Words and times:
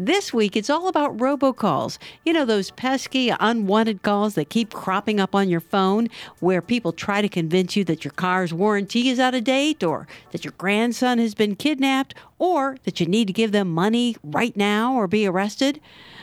This 0.00 0.32
week, 0.32 0.56
it's 0.56 0.70
all 0.70 0.86
about 0.86 1.16
robocalls. 1.16 1.98
You 2.24 2.32
know, 2.32 2.44
those 2.44 2.70
pesky, 2.70 3.30
unwanted 3.40 4.04
calls 4.04 4.36
that 4.36 4.48
keep 4.48 4.72
cropping 4.72 5.18
up 5.18 5.34
on 5.34 5.48
your 5.48 5.58
phone 5.58 6.08
where 6.38 6.62
people 6.62 6.92
try 6.92 7.20
to 7.20 7.28
convince 7.28 7.74
you 7.74 7.82
that 7.82 8.04
your 8.04 8.12
car's 8.12 8.54
warranty 8.54 9.08
is 9.08 9.18
out 9.18 9.34
of 9.34 9.42
date 9.42 9.82
or 9.82 10.06
that 10.30 10.44
your 10.44 10.54
grandson 10.56 11.18
has 11.18 11.34
been 11.34 11.56
kidnapped 11.56 12.14
or 12.38 12.76
that 12.84 13.00
you 13.00 13.06
need 13.06 13.26
to 13.26 13.32
give 13.32 13.50
them 13.50 13.68
money 13.68 14.14
right 14.22 14.56
now 14.56 14.94
or 14.94 15.08
be 15.08 15.26
arrested. 15.26 15.80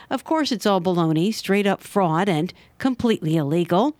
Of 0.08 0.24
course, 0.24 0.52
it's 0.52 0.64
all 0.64 0.80
baloney, 0.80 1.34
straight 1.34 1.66
up 1.66 1.82
fraud, 1.82 2.30
and 2.30 2.54
completely 2.78 3.36
illegal. 3.36 3.94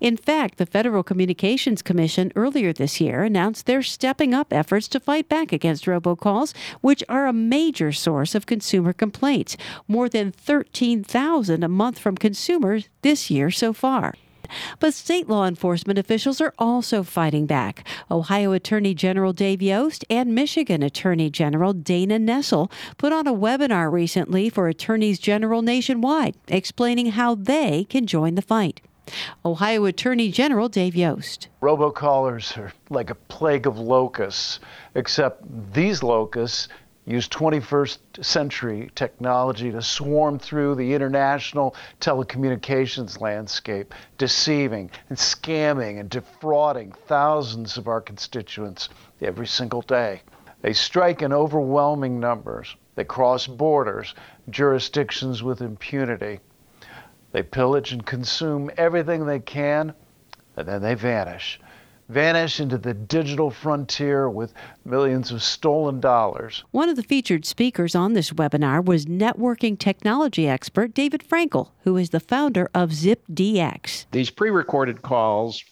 In 0.00 0.16
fact, 0.16 0.58
the 0.58 0.66
Federal 0.66 1.02
Communications 1.02 1.82
Commission 1.82 2.32
earlier 2.36 2.72
this 2.72 3.00
year 3.00 3.22
announced 3.22 3.66
they're 3.66 3.82
stepping 3.82 4.34
up 4.34 4.52
efforts 4.52 4.88
to 4.88 5.00
fight 5.00 5.28
back 5.28 5.52
against 5.52 5.86
robocalls, 5.86 6.54
which 6.80 7.02
are 7.08 7.26
a 7.26 7.32
major 7.32 7.92
source 7.92 8.34
of 8.34 8.46
consumer 8.46 8.92
complaints. 8.92 9.56
More 9.88 10.08
than 10.08 10.32
13,000 10.32 11.64
a 11.64 11.68
month 11.68 11.98
from 11.98 12.16
consumers 12.16 12.88
this 13.02 13.30
year 13.30 13.50
so 13.50 13.72
far. 13.72 14.14
But 14.80 14.94
state 14.94 15.28
law 15.28 15.46
enforcement 15.46 15.98
officials 15.98 16.40
are 16.40 16.54
also 16.58 17.02
fighting 17.02 17.46
back. 17.46 17.86
Ohio 18.10 18.52
Attorney 18.52 18.94
General 18.94 19.32
Dave 19.32 19.62
Yost 19.62 20.04
and 20.10 20.34
Michigan 20.34 20.82
Attorney 20.82 21.30
General 21.30 21.72
Dana 21.72 22.18
Nessel 22.18 22.70
put 22.98 23.12
on 23.12 23.26
a 23.26 23.34
webinar 23.34 23.90
recently 23.90 24.50
for 24.50 24.68
attorneys 24.68 25.18
general 25.18 25.62
nationwide, 25.62 26.36
explaining 26.48 27.12
how 27.12 27.34
they 27.34 27.84
can 27.84 28.06
join 28.06 28.34
the 28.34 28.42
fight. 28.42 28.80
Ohio 29.44 29.84
Attorney 29.84 30.30
General 30.30 30.68
Dave 30.68 30.94
Yost. 30.94 31.48
Robocallers 31.60 32.56
are 32.56 32.72
like 32.90 33.10
a 33.10 33.14
plague 33.14 33.66
of 33.66 33.78
locusts, 33.78 34.60
except 34.94 35.42
these 35.72 36.02
locusts 36.02 36.68
use 37.04 37.28
21st 37.28 38.24
century 38.24 38.90
technology 38.94 39.72
to 39.72 39.82
swarm 39.82 40.38
through 40.38 40.76
the 40.76 40.94
international 40.94 41.74
telecommunications 42.00 43.20
landscape, 43.20 43.92
deceiving 44.18 44.90
and 45.08 45.18
scamming 45.18 45.98
and 45.98 46.08
defrauding 46.08 46.92
thousands 47.06 47.76
of 47.76 47.88
our 47.88 48.00
constituents 48.00 48.88
every 49.20 49.46
single 49.46 49.82
day. 49.82 50.22
They 50.60 50.72
strike 50.72 51.22
in 51.22 51.32
overwhelming 51.32 52.20
numbers. 52.20 52.76
They 52.94 53.04
cross 53.04 53.48
borders, 53.48 54.14
jurisdictions 54.48 55.42
with 55.42 55.60
impunity. 55.60 56.38
They 57.32 57.42
pillage 57.42 57.92
and 57.92 58.04
consume 58.04 58.70
everything 58.76 59.26
they 59.26 59.40
can, 59.40 59.94
and 60.56 60.68
then 60.68 60.82
they 60.82 60.94
vanish. 60.94 61.58
Vanish 62.08 62.60
into 62.60 62.76
the 62.76 62.92
digital 62.92 63.50
frontier 63.50 64.28
with 64.28 64.52
millions 64.84 65.32
of 65.32 65.42
stolen 65.42 65.98
dollars. 65.98 66.62
One 66.70 66.90
of 66.90 66.96
the 66.96 67.02
featured 67.02 67.46
speakers 67.46 67.94
on 67.94 68.12
this 68.12 68.32
webinar 68.32 68.84
was 68.84 69.06
networking 69.06 69.78
technology 69.78 70.46
expert 70.46 70.92
David 70.92 71.24
Frankel, 71.26 71.70
who 71.84 71.96
is 71.96 72.10
the 72.10 72.20
founder 72.20 72.70
of 72.74 72.90
ZipDX. 72.90 74.06
These 74.10 74.28
pre 74.30 74.50
recorded 74.50 75.00
calls 75.00 75.64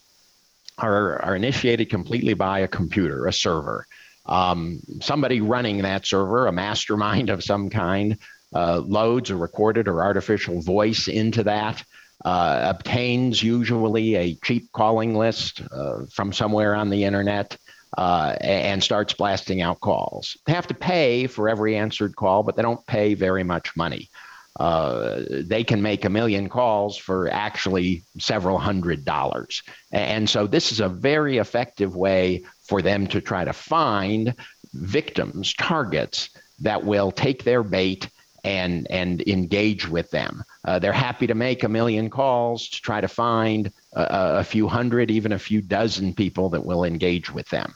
are, 0.79 1.21
are 1.21 1.35
initiated 1.35 1.91
completely 1.91 2.33
by 2.33 2.59
a 2.59 2.67
computer, 2.67 3.27
a 3.27 3.33
server. 3.33 3.85
Um, 4.25 4.81
somebody 4.99 5.41
running 5.41 5.79
that 5.83 6.07
server, 6.07 6.47
a 6.47 6.51
mastermind 6.51 7.29
of 7.29 7.43
some 7.43 7.69
kind, 7.69 8.17
loads 8.53 9.29
a 9.29 9.35
recorded 9.35 9.87
or 9.87 10.03
artificial 10.03 10.61
voice 10.61 11.07
into 11.07 11.43
that, 11.43 11.83
uh, 12.25 12.73
obtains 12.75 13.41
usually 13.41 14.15
a 14.15 14.35
cheap 14.35 14.71
calling 14.71 15.15
list 15.15 15.61
uh, 15.71 16.05
from 16.11 16.31
somewhere 16.31 16.75
on 16.75 16.89
the 16.89 17.03
internet. 17.03 17.57
Uh, 17.97 18.37
and 18.39 18.81
starts 18.81 19.13
blasting 19.13 19.61
out 19.61 19.81
calls. 19.81 20.37
They 20.45 20.53
have 20.53 20.67
to 20.67 20.73
pay 20.73 21.27
for 21.27 21.49
every 21.49 21.75
answered 21.75 22.15
call, 22.15 22.41
but 22.41 22.55
they 22.55 22.61
don't 22.61 22.87
pay 22.87 23.15
very 23.15 23.43
much 23.43 23.75
money. 23.75 24.09
Uh, 24.57 25.23
they 25.29 25.65
can 25.65 25.81
make 25.81 26.05
a 26.05 26.09
million 26.09 26.47
calls 26.47 26.95
for 26.95 27.29
actually 27.29 28.03
several 28.17 28.57
hundred 28.57 29.03
dollars. 29.03 29.61
And 29.91 30.29
so, 30.29 30.47
this 30.47 30.71
is 30.71 30.79
a 30.79 30.87
very 30.87 31.37
effective 31.37 31.93
way 31.93 32.45
for 32.63 32.81
them 32.81 33.07
to 33.07 33.19
try 33.19 33.43
to 33.43 33.51
find 33.51 34.35
victims, 34.73 35.53
targets 35.53 36.29
that 36.59 36.85
will 36.85 37.11
take 37.11 37.43
their 37.43 37.61
bait 37.61 38.07
and 38.43 38.89
and 38.89 39.21
engage 39.27 39.87
with 39.87 40.09
them. 40.11 40.43
Uh, 40.65 40.79
they're 40.79 40.91
happy 40.91 41.27
to 41.27 41.35
make 41.35 41.63
a 41.63 41.69
million 41.69 42.09
calls 42.09 42.69
to 42.69 42.81
try 42.81 43.01
to 43.01 43.07
find 43.07 43.71
a, 43.93 44.39
a, 44.39 44.43
few 44.43 44.67
hundred, 44.67 45.11
even 45.11 45.31
a 45.31 45.39
few 45.39 45.61
dozen 45.61 46.13
people 46.13 46.49
that 46.49 46.65
will 46.65 46.83
engage 46.83 47.31
with 47.31 47.47
them. 47.49 47.73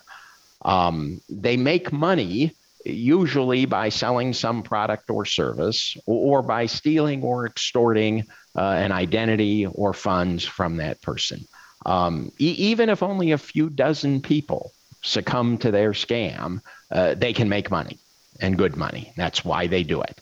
Um, 0.64 1.22
they 1.30 1.58
make 1.58 1.92
money 1.92 2.54
usually 2.86 3.66
by 3.66 3.90
selling 3.90 4.34
some 4.34 4.64
product 4.64 5.10
or 5.10 5.26
service, 5.26 5.98
or, 6.06 6.40
or 6.40 6.42
by 6.42 6.66
stealing 6.66 7.24
or 7.24 7.46
extorting 7.46 8.24
uh, 8.56 8.62
an 8.62 8.92
identity 8.92 9.66
or 9.66 9.94
funds 9.94 10.46
from 10.46 10.78
that 10.78 11.02
person. 11.02 11.46
Um, 11.86 12.32
e- 12.40 12.56
even 12.58 12.90
if 12.90 13.04
only 13.04 13.32
a 13.32 13.38
few 13.38 13.70
dozen 13.70 14.22
people 14.22 14.72
succumb 15.02 15.58
to 15.60 15.72
their 15.72 15.92
scam, 15.92 16.62
uh, 16.92 17.14
they 17.16 17.34
can 17.34 17.50
make 17.50 17.70
money 17.70 18.00
and 18.40 18.58
good 18.58 18.76
money. 18.76 19.14
That's 19.16 19.46
why 19.46 19.68
they 19.68 19.84
do 19.84 20.02
it. 20.02 20.20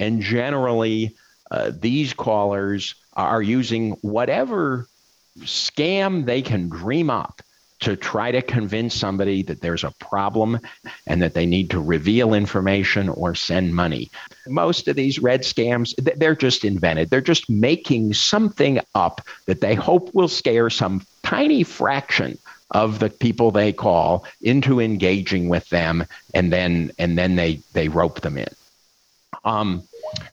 And 0.00 0.22
generally, 0.22 1.14
uh, 1.50 1.72
these 1.78 2.14
callers 2.14 2.94
are 3.12 3.42
using 3.42 3.92
whatever 4.00 4.88
scam 5.40 6.24
they 6.24 6.42
can 6.42 6.68
dream 6.68 7.10
up 7.10 7.42
to 7.80 7.96
try 7.96 8.30
to 8.30 8.42
convince 8.42 8.94
somebody 8.94 9.42
that 9.42 9.60
there's 9.60 9.84
a 9.84 9.90
problem 9.92 10.58
and 11.06 11.22
that 11.22 11.34
they 11.34 11.46
need 11.46 11.70
to 11.70 11.80
reveal 11.80 12.34
information 12.34 13.08
or 13.08 13.34
send 13.34 13.74
money. 13.74 14.10
Most 14.46 14.88
of 14.88 14.96
these 14.96 15.18
red 15.18 15.42
scams, 15.42 15.94
they're 16.16 16.34
just 16.34 16.64
invented. 16.64 17.10
They're 17.10 17.20
just 17.20 17.48
making 17.48 18.14
something 18.14 18.80
up 18.94 19.22
that 19.46 19.60
they 19.60 19.74
hope 19.74 20.14
will 20.14 20.28
scare 20.28 20.70
some 20.70 21.06
tiny 21.22 21.62
fraction 21.62 22.38
of 22.70 23.00
the 23.00 23.10
people 23.10 23.50
they 23.50 23.72
call 23.72 24.24
into 24.40 24.80
engaging 24.80 25.48
with 25.48 25.68
them 25.70 26.04
and 26.34 26.52
then 26.52 26.92
and 26.98 27.18
then 27.18 27.36
they 27.36 27.60
they 27.72 27.88
rope 27.88 28.20
them 28.20 28.38
in. 28.38 28.48
Um, 29.44 29.82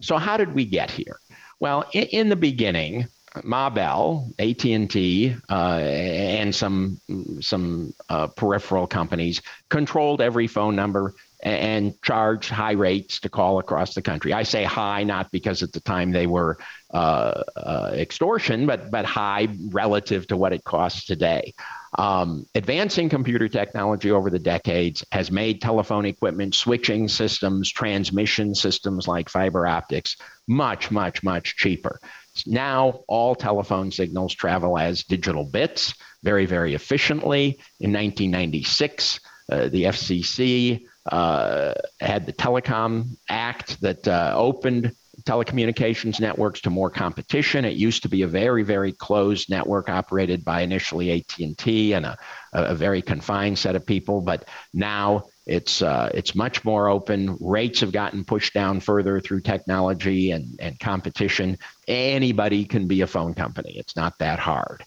so 0.01 0.17
how 0.17 0.37
did 0.37 0.53
we 0.53 0.65
get 0.65 0.91
here? 0.91 1.19
Well, 1.59 1.85
in, 1.93 2.03
in 2.03 2.29
the 2.29 2.35
beginning, 2.35 3.07
Ma 3.43 3.69
Bell, 3.69 4.31
AT&T, 4.39 5.35
uh, 5.49 5.53
and 5.53 6.53
some 6.53 6.99
some 7.41 7.93
uh, 8.09 8.27
peripheral 8.27 8.87
companies 8.87 9.41
controlled 9.69 10.21
every 10.21 10.47
phone 10.47 10.75
number 10.75 11.13
and 11.41 12.01
charge 12.01 12.49
high 12.49 12.71
rates 12.71 13.19
to 13.19 13.29
call 13.29 13.59
across 13.59 13.93
the 13.93 14.01
country. 14.01 14.33
I 14.33 14.43
say 14.43 14.63
high 14.63 15.03
not 15.03 15.31
because 15.31 15.61
at 15.61 15.71
the 15.71 15.79
time 15.79 16.11
they 16.11 16.27
were 16.27 16.57
uh, 16.91 17.43
uh 17.55 17.91
extortion, 17.93 18.65
but 18.65 18.89
but 18.89 19.05
high 19.05 19.47
relative 19.69 20.27
to 20.27 20.37
what 20.37 20.53
it 20.53 20.63
costs 20.63 21.05
today. 21.05 21.53
Um, 21.97 22.45
advancing 22.53 23.09
computer 23.09 23.47
technology 23.47 24.11
over 24.11 24.29
the 24.29 24.39
decades 24.39 25.03
has 25.11 25.31
made 25.31 25.61
telephone 25.61 26.05
equipment, 26.05 26.53
switching 26.53 27.07
systems, 27.07 27.71
transmission 27.71 28.53
systems 28.53 29.07
like 29.07 29.29
fiber 29.29 29.65
optics 29.65 30.17
much, 30.47 30.91
much, 30.91 31.23
much 31.23 31.55
cheaper. 31.55 31.99
Now, 32.45 33.01
all 33.07 33.35
telephone 33.35 33.91
signals 33.91 34.35
travel 34.35 34.77
as 34.77 35.03
digital 35.03 35.43
bits 35.43 35.93
very, 36.23 36.45
very 36.45 36.73
efficiently. 36.73 37.59
In 37.79 37.93
1996, 37.93 39.19
uh, 39.51 39.69
the 39.69 39.83
FCC 39.83 40.85
uh, 41.07 41.73
had 41.99 42.25
the 42.25 42.33
Telecom 42.33 43.17
Act 43.29 43.79
that 43.81 44.07
uh, 44.07 44.33
opened 44.35 44.93
telecommunications 45.23 46.19
networks 46.19 46.61
to 46.61 46.69
more 46.69 46.89
competition. 46.89 47.65
It 47.65 47.75
used 47.75 48.03
to 48.03 48.09
be 48.09 48.21
a 48.21 48.27
very, 48.27 48.63
very 48.63 48.93
closed 48.93 49.49
network 49.49 49.89
operated 49.89 50.45
by 50.45 50.61
initially 50.61 51.11
AT&T 51.11 51.93
and 51.93 52.05
a, 52.05 52.17
a 52.53 52.75
very 52.75 53.01
confined 53.01 53.59
set 53.59 53.75
of 53.75 53.85
people, 53.85 54.21
but 54.21 54.47
now 54.73 55.25
it's 55.45 55.81
uh, 55.81 56.09
it's 56.13 56.35
much 56.35 56.65
more 56.65 56.89
open. 56.89 57.37
Rates 57.39 57.79
have 57.79 57.91
gotten 57.91 58.25
pushed 58.25 58.53
down 58.53 58.79
further 58.79 59.19
through 59.19 59.41
technology 59.41 60.31
and, 60.31 60.57
and 60.59 60.79
competition. 60.79 61.57
Anybody 61.87 62.65
can 62.65 62.87
be 62.87 63.01
a 63.01 63.07
phone 63.07 63.33
company. 63.33 63.77
It's 63.77 63.95
not 63.95 64.17
that 64.19 64.39
hard. 64.39 64.83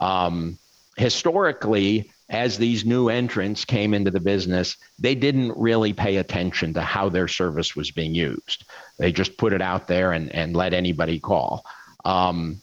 Um, 0.00 0.58
historically, 0.96 2.10
as 2.30 2.56
these 2.56 2.84
new 2.84 3.08
entrants 3.08 3.64
came 3.64 3.92
into 3.92 4.10
the 4.10 4.20
business, 4.20 4.76
they 5.00 5.16
didn't 5.16 5.52
really 5.56 5.92
pay 5.92 6.16
attention 6.16 6.72
to 6.72 6.80
how 6.80 7.08
their 7.08 7.26
service 7.26 7.74
was 7.74 7.90
being 7.90 8.14
used. 8.14 8.64
They 8.98 9.10
just 9.10 9.36
put 9.36 9.52
it 9.52 9.60
out 9.60 9.88
there 9.88 10.12
and, 10.12 10.32
and 10.32 10.56
let 10.56 10.72
anybody 10.72 11.18
call. 11.18 11.66
Um, 12.04 12.60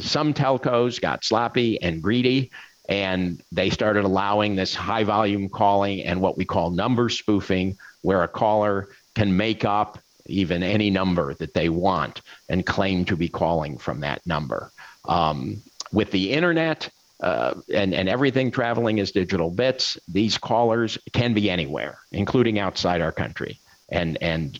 some 0.00 0.34
telcos 0.34 1.00
got 1.00 1.24
sloppy 1.24 1.80
and 1.80 2.02
greedy, 2.02 2.50
and 2.86 3.42
they 3.50 3.70
started 3.70 4.04
allowing 4.04 4.56
this 4.56 4.74
high 4.74 5.04
volume 5.04 5.48
calling 5.48 6.02
and 6.02 6.20
what 6.20 6.36
we 6.36 6.44
call 6.44 6.70
number 6.70 7.08
spoofing, 7.08 7.78
where 8.02 8.22
a 8.22 8.28
caller 8.28 8.90
can 9.14 9.34
make 9.34 9.64
up 9.64 9.98
even 10.26 10.62
any 10.62 10.90
number 10.90 11.32
that 11.34 11.54
they 11.54 11.70
want 11.70 12.20
and 12.50 12.66
claim 12.66 13.06
to 13.06 13.16
be 13.16 13.28
calling 13.28 13.78
from 13.78 14.00
that 14.00 14.24
number. 14.26 14.70
Um, 15.08 15.62
with 15.92 16.10
the 16.10 16.32
internet 16.32 16.90
uh, 17.22 17.54
and, 17.72 17.94
and 17.94 18.08
everything 18.08 18.50
traveling 18.50 18.98
is 18.98 19.12
digital 19.12 19.48
bits, 19.48 19.96
these 20.08 20.36
callers 20.36 20.98
can 21.12 21.32
be 21.32 21.48
anywhere, 21.48 21.98
including 22.10 22.58
outside 22.58 23.00
our 23.00 23.12
country. 23.12 23.58
And, 23.88 24.18
and 24.20 24.58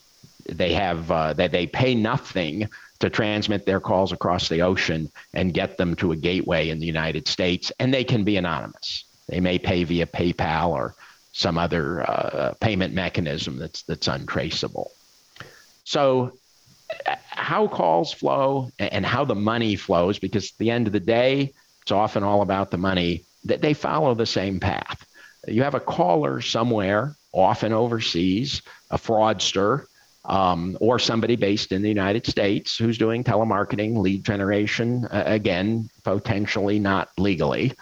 they 0.48 0.72
have 0.72 1.10
uh, 1.10 1.32
that 1.34 1.50
they 1.50 1.66
pay 1.66 1.94
nothing 1.94 2.68
to 3.00 3.10
transmit 3.10 3.66
their 3.66 3.80
calls 3.80 4.12
across 4.12 4.48
the 4.48 4.62
ocean 4.62 5.10
and 5.34 5.52
get 5.52 5.76
them 5.76 5.96
to 5.96 6.12
a 6.12 6.16
gateway 6.16 6.68
in 6.68 6.78
the 6.78 6.86
United 6.86 7.26
States, 7.26 7.72
and 7.80 7.92
they 7.92 8.04
can 8.04 8.22
be 8.22 8.36
anonymous. 8.36 9.04
They 9.28 9.40
may 9.40 9.58
pay 9.58 9.82
via 9.82 10.06
PayPal 10.06 10.70
or 10.70 10.94
some 11.32 11.58
other 11.58 12.08
uh, 12.08 12.54
payment 12.60 12.94
mechanism 12.94 13.58
that's 13.58 13.82
that's 13.82 14.06
untraceable. 14.06 14.92
So, 15.84 16.38
how 17.06 17.66
calls 17.66 18.12
flow 18.12 18.70
and 18.78 19.04
how 19.04 19.24
the 19.24 19.34
money 19.34 19.74
flows, 19.74 20.20
because 20.20 20.52
at 20.52 20.58
the 20.58 20.70
end 20.70 20.86
of 20.86 20.92
the 20.92 21.00
day, 21.00 21.54
it's 21.82 21.92
often 21.92 22.22
all 22.22 22.42
about 22.42 22.70
the 22.70 22.78
money. 22.78 23.24
That 23.44 23.60
they 23.60 23.74
follow 23.74 24.14
the 24.14 24.26
same 24.26 24.60
path. 24.60 25.04
You 25.48 25.64
have 25.64 25.74
a 25.74 25.80
caller 25.80 26.40
somewhere, 26.40 27.16
often 27.32 27.72
overseas, 27.72 28.62
a 28.90 28.96
fraudster, 28.96 29.86
um, 30.24 30.78
or 30.80 30.98
somebody 30.98 31.36
based 31.36 31.72
in 31.72 31.82
the 31.82 31.88
United 31.88 32.26
States 32.26 32.76
who's 32.76 32.98
doing 32.98 33.24
telemarketing, 33.24 33.96
lead 33.96 34.24
generation, 34.24 35.06
uh, 35.06 35.24
again, 35.26 35.88
potentially 36.04 36.78
not 36.78 37.08
legally. 37.18 37.72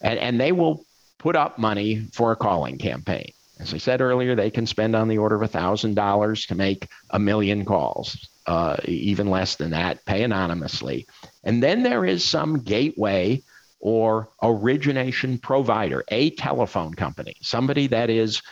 And, 0.00 0.18
and 0.18 0.40
they 0.40 0.52
will 0.52 0.84
put 1.18 1.34
up 1.34 1.58
money 1.58 2.06
for 2.12 2.30
a 2.30 2.36
calling 2.36 2.78
campaign. 2.78 3.32
As 3.58 3.74
I 3.74 3.78
said 3.78 4.00
earlier, 4.00 4.36
they 4.36 4.50
can 4.50 4.66
spend 4.66 4.94
on 4.94 5.08
the 5.08 5.18
order 5.18 5.42
of 5.42 5.50
$1,000 5.50 6.46
to 6.46 6.54
make 6.54 6.86
a 7.10 7.18
million 7.18 7.64
calls, 7.64 8.28
uh, 8.46 8.76
even 8.84 9.28
less 9.30 9.56
than 9.56 9.70
that, 9.70 10.04
pay 10.04 10.22
anonymously. 10.22 11.08
And 11.42 11.60
then 11.60 11.82
there 11.82 12.04
is 12.04 12.24
some 12.24 12.60
gateway 12.60 13.42
or 13.80 14.28
origination 14.42 15.38
provider, 15.38 16.04
a 16.08 16.30
telephone 16.30 16.94
company, 16.94 17.36
somebody 17.40 17.86
that 17.88 18.10
is 18.10 18.42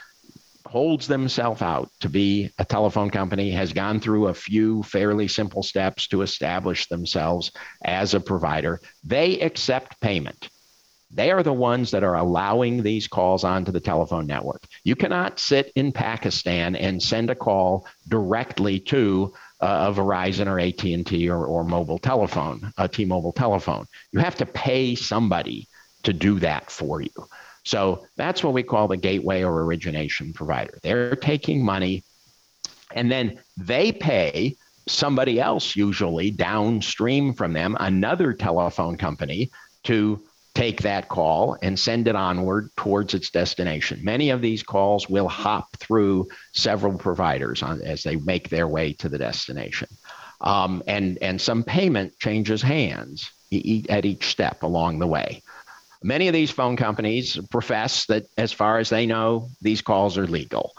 holds 0.66 1.06
themselves 1.06 1.62
out 1.62 1.88
to 2.00 2.08
be 2.08 2.50
a 2.58 2.64
telephone 2.64 3.08
company, 3.08 3.50
has 3.50 3.72
gone 3.72 4.00
through 4.00 4.26
a 4.28 4.34
few 4.34 4.82
fairly 4.82 5.28
simple 5.28 5.62
steps 5.62 6.08
to 6.08 6.22
establish 6.22 6.88
themselves 6.88 7.52
as 7.84 8.14
a 8.14 8.20
provider. 8.20 8.80
They 9.04 9.40
accept 9.40 10.00
payment. 10.00 10.48
They 11.10 11.30
are 11.30 11.42
the 11.42 11.52
ones 11.52 11.90
that 11.92 12.02
are 12.02 12.16
allowing 12.16 12.82
these 12.82 13.06
calls 13.06 13.44
onto 13.44 13.72
the 13.72 13.80
telephone 13.80 14.26
network. 14.26 14.64
You 14.84 14.96
cannot 14.96 15.38
sit 15.38 15.72
in 15.76 15.92
Pakistan 15.92 16.74
and 16.74 17.02
send 17.02 17.30
a 17.30 17.34
call 17.34 17.86
directly 18.08 18.80
to 18.80 19.32
uh, 19.60 19.90
a 19.90 19.94
Verizon 19.94 20.46
or 20.46 20.58
AT&T 20.58 21.28
or, 21.30 21.46
or 21.46 21.64
mobile 21.64 21.98
telephone, 21.98 22.72
a 22.76 22.88
T-Mobile 22.88 23.32
telephone. 23.32 23.86
You 24.12 24.20
have 24.20 24.34
to 24.36 24.46
pay 24.46 24.94
somebody 24.94 25.68
to 26.02 26.12
do 26.12 26.38
that 26.40 26.70
for 26.70 27.00
you. 27.00 27.10
So 27.64 28.06
that's 28.16 28.44
what 28.44 28.52
we 28.52 28.62
call 28.62 28.88
the 28.88 28.96
gateway 28.96 29.42
or 29.42 29.64
origination 29.64 30.32
provider. 30.32 30.78
They're 30.82 31.16
taking 31.16 31.64
money 31.64 32.04
and 32.94 33.10
then 33.10 33.40
they 33.56 33.92
pay 33.92 34.56
somebody 34.88 35.40
else, 35.40 35.74
usually 35.74 36.30
downstream 36.30 37.32
from 37.32 37.52
them, 37.52 37.76
another 37.80 38.32
telephone 38.32 38.96
company, 38.96 39.50
to 39.84 40.22
take 40.56 40.80
that 40.80 41.08
call 41.08 41.58
and 41.62 41.78
send 41.78 42.08
it 42.08 42.16
onward 42.16 42.70
towards 42.76 43.12
its 43.12 43.28
destination. 43.30 44.00
Many 44.02 44.30
of 44.30 44.40
these 44.40 44.62
calls 44.62 45.06
will 45.06 45.28
hop 45.28 45.76
through 45.76 46.28
several 46.54 46.96
providers 46.96 47.62
on, 47.62 47.82
as 47.82 48.02
they 48.02 48.16
make 48.16 48.48
their 48.48 48.66
way 48.66 48.94
to 48.94 49.10
the 49.10 49.18
destination. 49.18 49.88
Um, 50.40 50.82
and, 50.86 51.18
and 51.20 51.38
some 51.38 51.62
payment 51.62 52.18
changes 52.18 52.62
hands 52.62 53.30
at 53.90 54.04
each 54.06 54.28
step 54.28 54.62
along 54.62 54.98
the 54.98 55.06
way. 55.06 55.42
Many 56.02 56.28
of 56.28 56.32
these 56.32 56.50
phone 56.50 56.76
companies 56.76 57.38
profess 57.50 58.06
that, 58.06 58.24
as 58.38 58.52
far 58.52 58.78
as 58.78 58.88
they 58.88 59.04
know, 59.04 59.50
these 59.60 59.82
calls 59.82 60.16
are 60.16 60.26
legal. 60.26 60.72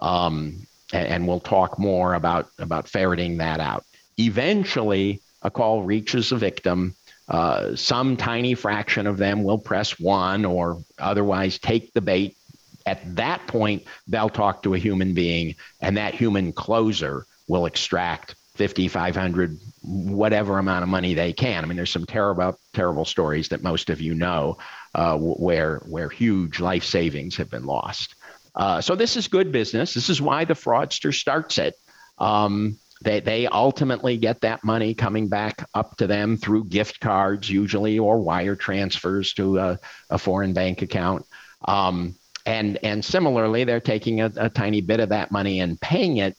Um, 0.00 0.66
and, 0.92 1.06
and 1.08 1.28
we'll 1.28 1.40
talk 1.40 1.78
more 1.78 2.12
about, 2.14 2.48
about 2.58 2.88
ferreting 2.88 3.38
that 3.38 3.60
out. 3.60 3.84
Eventually, 4.18 5.20
a 5.40 5.50
call 5.50 5.84
reaches 5.84 6.32
a 6.32 6.36
victim. 6.36 6.94
Uh, 7.32 7.74
some 7.74 8.14
tiny 8.14 8.54
fraction 8.54 9.06
of 9.06 9.16
them 9.16 9.42
will 9.42 9.58
press 9.58 9.98
one 9.98 10.44
or 10.44 10.82
otherwise 10.98 11.58
take 11.58 11.92
the 11.94 12.00
bait. 12.02 12.36
At 12.84 13.16
that 13.16 13.46
point, 13.46 13.84
they'll 14.06 14.28
talk 14.28 14.62
to 14.64 14.74
a 14.74 14.78
human 14.78 15.14
being, 15.14 15.54
and 15.80 15.96
that 15.96 16.14
human 16.14 16.52
closer 16.52 17.24
will 17.48 17.64
extract 17.64 18.34
50, 18.56 18.88
500, 18.88 19.58
whatever 19.82 20.58
amount 20.58 20.82
of 20.82 20.90
money 20.90 21.14
they 21.14 21.32
can. 21.32 21.64
I 21.64 21.66
mean, 21.66 21.76
there's 21.76 21.90
some 21.90 22.04
terrible, 22.04 22.58
terrible 22.74 23.06
stories 23.06 23.48
that 23.48 23.62
most 23.62 23.88
of 23.88 24.02
you 24.02 24.14
know 24.14 24.58
uh, 24.94 25.16
where, 25.16 25.78
where 25.86 26.10
huge 26.10 26.60
life 26.60 26.84
savings 26.84 27.36
have 27.36 27.50
been 27.50 27.64
lost. 27.64 28.14
Uh, 28.54 28.82
so 28.82 28.94
this 28.94 29.16
is 29.16 29.28
good 29.28 29.52
business. 29.52 29.94
This 29.94 30.10
is 30.10 30.20
why 30.20 30.44
the 30.44 30.52
fraudster 30.52 31.14
starts 31.14 31.56
it. 31.56 31.76
Um, 32.18 32.76
they, 33.02 33.20
they 33.20 33.46
ultimately 33.46 34.16
get 34.16 34.40
that 34.40 34.64
money 34.64 34.94
coming 34.94 35.28
back 35.28 35.68
up 35.74 35.96
to 35.96 36.06
them 36.06 36.36
through 36.36 36.64
gift 36.64 37.00
cards, 37.00 37.50
usually, 37.50 37.98
or 37.98 38.20
wire 38.20 38.56
transfers 38.56 39.32
to 39.34 39.58
a, 39.58 39.78
a 40.10 40.18
foreign 40.18 40.52
bank 40.52 40.82
account. 40.82 41.26
Um, 41.66 42.14
and, 42.46 42.78
and 42.82 43.04
similarly, 43.04 43.64
they're 43.64 43.80
taking 43.80 44.20
a, 44.20 44.32
a 44.36 44.48
tiny 44.48 44.80
bit 44.80 45.00
of 45.00 45.10
that 45.10 45.30
money 45.30 45.60
and 45.60 45.80
paying 45.80 46.16
it 46.18 46.36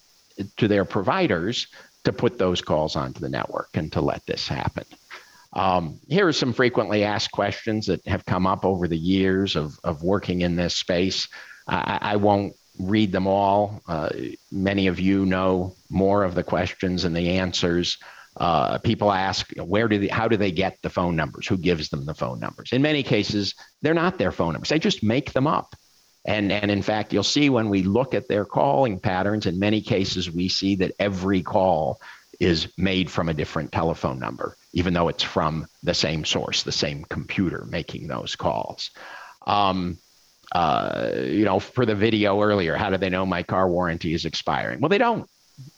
to 0.57 0.68
their 0.68 0.86
providers 0.86 1.68
to 2.04 2.12
put 2.12 2.38
those 2.38 2.62
calls 2.62 2.95
onto 2.95 3.19
the 3.19 3.30
network 3.30 3.69
and 3.75 3.92
to 3.94 4.01
let 4.01 4.25
this 4.25 4.48
happen. 4.48 4.86
Um, 5.54 6.00
here 6.07 6.27
are 6.27 6.33
some 6.33 6.51
frequently 6.51 7.04
asked 7.04 7.31
questions 7.31 7.86
that 7.86 8.06
have 8.07 8.25
come 8.25 8.48
up 8.48 8.65
over 8.65 8.88
the 8.88 8.98
years 8.98 9.56
of, 9.56 9.80
of 9.83 10.04
working 10.04 10.42
in 10.42 10.56
this 10.56 10.75
space. 10.75 11.27
I, 11.68 12.00
I 12.01 12.15
won't 12.15 12.56
read 12.79 13.11
them 13.11 13.27
all. 13.27 13.81
Uh, 13.87 14.09
many 14.51 14.87
of 14.87 14.99
you 14.99 15.25
know 15.25 15.75
more 15.89 16.23
of 16.23 16.35
the 16.35 16.43
questions 16.43 17.05
and 17.05 17.15
the 17.15 17.37
answers. 17.37 17.97
Uh, 18.35 18.79
people 18.79 19.11
ask, 19.11 19.51
where 19.57 19.87
do 19.87 19.99
they, 19.99 20.07
how 20.07 20.27
do 20.27 20.37
they 20.37 20.51
get 20.51 20.81
the 20.81 20.89
phone 20.89 21.15
numbers? 21.15 21.45
Who 21.47 21.57
gives 21.57 21.89
them 21.89 22.05
the 22.05 22.15
phone 22.15 22.39
numbers? 22.39 22.71
In 22.71 22.81
many 22.81 23.03
cases, 23.03 23.53
they're 23.81 23.93
not 23.93 24.17
their 24.17 24.31
phone 24.31 24.53
numbers. 24.53 24.69
They 24.69 24.79
just 24.79 25.03
make 25.03 25.33
them 25.33 25.45
up. 25.45 25.75
And, 26.25 26.51
and 26.51 26.71
in 26.71 26.81
fact, 26.81 27.13
you'll 27.13 27.23
see 27.23 27.49
when 27.49 27.69
we 27.69 27.83
look 27.83 28.13
at 28.13 28.27
their 28.27 28.45
calling 28.45 28.99
patterns, 28.99 29.45
in 29.45 29.59
many 29.59 29.81
cases, 29.81 30.31
we 30.31 30.48
see 30.48 30.75
that 30.77 30.93
every 30.98 31.43
call 31.43 32.00
is 32.39 32.69
made 32.77 33.12
from 33.12 33.29
a 33.29 33.33
different 33.33 33.71
telephone 33.71 34.19
number, 34.19 34.55
even 34.71 34.93
though 34.93 35.09
it's 35.09 35.24
from 35.24 35.67
the 35.83 35.93
same 35.93 36.25
source, 36.25 36.63
the 36.63 36.71
same 36.71 37.03
computer 37.03 37.65
making 37.69 38.07
those 38.07 38.36
calls. 38.36 38.89
Um, 39.45 39.98
uh, 40.53 41.12
you 41.15 41.45
know, 41.45 41.60
for 41.60 41.86
the 41.86 41.95
video 41.95 42.41
earlier, 42.41 42.75
how 42.75 42.89
do 42.89 42.98
they 42.98 43.10
know 43.10 43.25
my 43.25 43.43
car 43.43 43.67
warranty 43.67 44.13
is 44.13 44.25
expiring? 44.25 44.79
Well, 44.79 44.89
they 44.89 45.00
don't. 45.00 45.27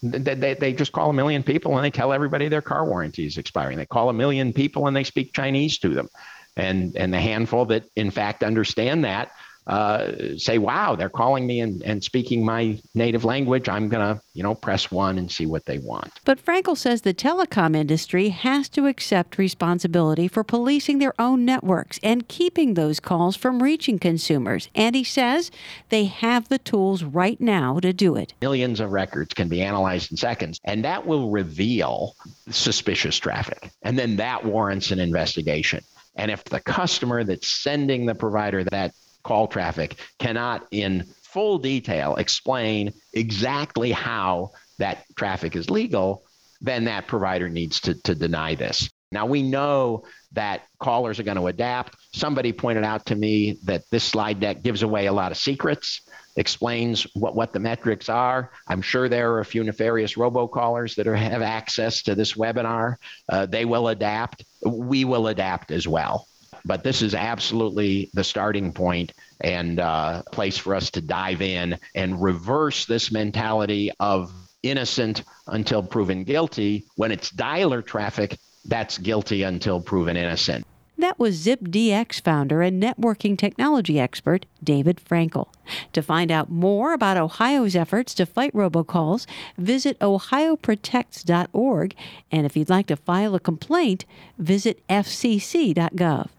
They, 0.01 0.36
they, 0.36 0.53
they 0.53 0.74
just 0.74 0.91
call 0.91 1.10
a 1.10 1.13
million 1.13 1.44
people 1.44 1.75
and 1.75 1.84
they 1.84 1.91
tell 1.91 2.13
everybody 2.13 2.48
their 2.48 2.62
car 2.62 2.86
warranty 2.86 3.25
is 3.25 3.38
expiring. 3.38 3.77
They 3.77 3.86
call 3.86 4.10
a 4.10 4.13
million 4.13 4.53
people 4.53 4.88
and 4.88 4.96
they 4.96 5.03
speak 5.03 5.34
Chinese 5.34 5.77
to 5.79 5.89
them. 5.89 6.08
And, 6.55 6.96
and 6.96 7.13
the 7.13 7.20
handful 7.20 7.65
that, 7.65 7.84
in 7.98 8.12
fact, 8.12 8.44
understand 8.44 9.03
that 9.03 9.32
uh, 9.67 10.12
say, 10.38 10.57
wow, 10.57 10.95
they're 10.95 11.10
calling 11.10 11.48
me 11.48 11.60
and, 11.60 11.81
and 11.84 12.03
speaking 12.03 12.45
my 12.45 12.79
native 12.93 13.25
language, 13.25 13.67
I'm 13.67 13.89
going 13.89 14.15
to, 14.15 14.22
you 14.34 14.43
know, 14.43 14.53
press 14.53 14.91
one 14.91 15.17
and 15.17 15.31
see 15.31 15.45
what 15.45 15.65
they 15.65 15.79
want. 15.79 16.12
But 16.24 16.43
Frankel 16.43 16.77
says 16.77 17.01
the 17.01 17.13
telecom 17.13 17.75
industry 17.75 18.29
has 18.29 18.69
to 18.69 18.86
accept 18.86 19.38
responsibility 19.38 20.27
for 20.27 20.43
policing 20.43 21.00
their 21.00 21.13
own 21.19 21.45
networks 21.45 22.00
and 22.03 22.27
keeping 22.27 22.75
those 22.75 23.00
calls 23.00 23.36
from 23.36 23.63
reaching 23.63 23.98
consumers. 23.98 24.69
And 24.75 24.95
he 24.95 25.03
says 25.03 25.50
they 25.89 26.05
have 26.05 26.48
the 26.48 26.60
tools 26.60 27.03
right 27.03 27.41
now 27.41 27.79
to 27.79 27.91
do 27.91 28.15
it. 28.15 28.34
Millions 28.41 28.79
of 28.79 28.91
records 28.91 29.34
can 29.34 29.48
be 29.50 29.62
analyzed 29.62 30.12
in 30.12 30.17
seconds, 30.17 30.60
and 30.63 30.84
that 30.86 31.07
will 31.07 31.31
reveal 31.31 32.15
suspicious 32.50 33.17
traffic. 33.17 33.72
And 33.81 33.98
then 33.98 34.17
that 34.17 34.45
warrants 34.45 34.91
an 34.91 35.00
investigation. 35.00 35.84
And 36.15 36.31
if 36.31 36.43
the 36.45 36.60
customer 36.62 37.24
that's 37.24 37.48
sending 37.48 38.05
the 38.05 38.15
provider 38.15 38.63
that 38.65 38.93
call 39.25 39.48
traffic 39.48 39.98
cannot 40.20 40.65
in 40.72 41.05
full 41.24 41.58
detail 41.58 42.15
explain 42.15 42.94
exactly 43.13 43.91
how 43.91 44.51
that 44.77 45.03
traffic 45.17 45.55
is 45.55 45.70
legal, 45.70 46.24
then 46.62 46.86
that 46.86 47.08
provider 47.08 47.50
needs 47.50 47.82
to, 47.82 47.96
to 48.03 48.15
deny 48.15 48.55
this. 48.55 48.89
Now, 49.12 49.25
we 49.25 49.44
know 49.44 50.05
that 50.34 50.63
callers 50.79 51.20
are 51.20 51.24
going 51.24 51.38
to 51.38 51.48
adapt. 51.48 51.96
Somebody 52.13 52.53
pointed 52.53 52.84
out 52.84 53.05
to 53.08 53.15
me 53.15 53.58
that 53.63 53.84
this 53.91 54.03
slide 54.03 54.39
deck 54.39 54.62
gives 54.62 54.84
away 54.84 55.05
a 55.05 55.13
lot 55.13 55.32
of 55.32 55.38
secrets, 55.38 56.01
explains 56.36 57.08
what, 57.13 57.36
what 57.36 57.53
the 57.53 57.60
metrics 57.60 58.10
are. 58.10 58.51
I'm 58.67 58.82
sure 58.82 59.08
there 59.08 59.34
are 59.34 59.39
a 59.39 59.46
few 59.46 59.63
nefarious 59.63 60.15
robocallers 60.15 60.96
that 60.96 61.08
are, 61.08 61.15
have 61.15 61.41
access 61.41 62.03
to 62.03 62.15
this 62.15 62.34
webinar. 62.34 62.96
Uh, 63.29 63.46
they 63.46 63.65
will 63.65 63.88
adapt. 63.88 64.44
We 64.65 65.05
will 65.05 65.27
adapt 65.27 65.72
as 65.72 65.88
well 65.88 66.27
But 66.65 66.84
this 66.84 67.01
is 67.01 67.13
absolutely 67.13 68.10
the 68.13 68.24
starting 68.24 68.74
point 68.74 69.13
and 69.41 69.79
uh, 69.79 70.24
place 70.31 70.57
for 70.57 70.74
us 70.75 70.89
to 70.91 71.01
dive 71.01 71.41
in 71.41 71.77
and 71.93 72.22
reverse 72.22 72.86
this 72.86 73.12
mentality 73.12 73.91
of 74.00 74.34
innocent 74.63 75.24
until 75.48 75.84
proven 75.84 76.24
guilty. 76.24 76.86
When 76.95 77.12
it's 77.12 77.31
dialer 77.31 77.86
traffic, 77.86 78.38
that's 78.65 78.98
guilty 78.98 79.43
until 79.43 79.79
proven 79.79 80.17
innocent. 80.17 80.65
That 80.98 81.19
was 81.19 81.45
ZipDX 81.45 82.22
founder 82.22 82.62
and 82.62 82.81
networking 82.81 83.38
technology 83.38 84.00
expert 84.00 84.45
David 84.63 85.01
Frankel. 85.03 85.50
To 85.91 86.01
find 86.01 86.31
out 86.31 86.50
more 86.50 86.93
about 86.93 87.17
Ohio's 87.17 87.75
efforts 87.75 88.13
to 88.15 88.25
fight 88.25 88.53
robocalls, 88.53 89.25
visit 89.57 90.00
ohioprotects.org. 90.00 91.95
And 92.31 92.45
if 92.45 92.55
you'd 92.55 92.69
like 92.69 92.88
to 92.88 92.95
file 92.95 93.36
a 93.36 93.41
complaint, 93.41 94.05
visit 94.38 94.88
fcc.gov. 94.88 96.29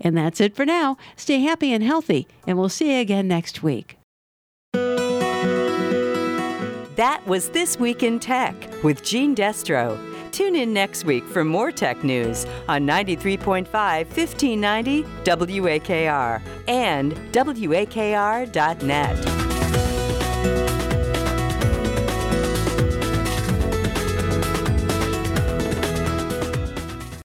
And 0.00 0.16
that's 0.16 0.40
it 0.40 0.54
for 0.54 0.64
now. 0.64 0.96
Stay 1.16 1.40
happy 1.40 1.72
and 1.72 1.82
healthy, 1.82 2.28
and 2.46 2.56
we'll 2.56 2.68
see 2.68 2.94
you 2.94 3.00
again 3.00 3.26
next 3.26 3.64
week. 3.64 3.98
That 6.96 7.20
was 7.26 7.50
This 7.50 7.78
Week 7.78 8.02
in 8.02 8.18
Tech 8.18 8.54
with 8.82 9.02
Gene 9.02 9.34
Destro. 9.34 9.98
Tune 10.32 10.54
in 10.54 10.72
next 10.72 11.04
week 11.04 11.24
for 11.24 11.44
more 11.44 11.72
tech 11.72 12.04
news 12.04 12.46
on 12.68 12.86
93.5 12.86 13.66
1590 13.66 15.02
WAKR 15.02 16.40
and 16.68 17.12
WAKR.net. 17.32 18.56